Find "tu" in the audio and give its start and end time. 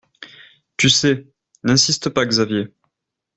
0.77-0.89